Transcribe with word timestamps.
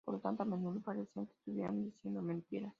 Por 0.05 0.19
tanto 0.21 0.43
a 0.43 0.45
menudo 0.45 0.79
parecía 0.81 1.25
que 1.25 1.33
estuviera 1.33 1.71
diciendo 1.71 2.21
mentiras. 2.21 2.69